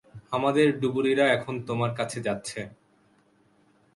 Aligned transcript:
আমাদের 0.31 0.67
ডুবুরিরা 0.79 1.25
এখন 1.37 1.55
তোমার 1.67 1.91
কাছে 1.99 2.19
যাচ্ছে। 2.27 2.59